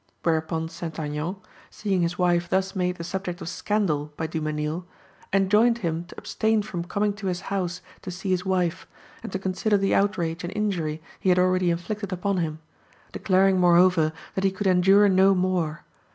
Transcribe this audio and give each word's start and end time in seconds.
Whereupon 0.23 0.67
St. 0.67 0.99
Aignan, 0.99 1.35
seeing 1.69 2.01
his 2.01 2.17
wife 2.17 2.49
thus 2.49 2.75
made 2.75 2.95
the 2.95 3.03
subject 3.03 3.39
of 3.39 3.47
scandal 3.47 4.11
by 4.17 4.25
Dumesnil, 4.25 4.87
enjoined 5.31 5.77
him 5.77 6.05
to 6.05 6.17
abstain 6.17 6.63
from 6.63 6.83
coming 6.85 7.13
to 7.13 7.27
his 7.27 7.41
house 7.53 7.83
to 8.01 8.09
see 8.09 8.31
his 8.31 8.43
wife, 8.43 8.87
and 9.21 9.31
to 9.31 9.37
consider 9.37 9.77
the 9.77 9.93
outrage 9.93 10.43
and 10.43 10.51
injury 10.57 11.03
he 11.19 11.29
had 11.29 11.37
already 11.37 11.69
inflicted 11.69 12.11
upon 12.11 12.37
him; 12.37 12.57
declaring 13.11 13.59
moreover 13.59 14.11
that 14.33 14.43
he 14.43 14.49
could 14.49 14.65
endure 14.65 15.07
no 15.07 15.35
more. 15.35 15.83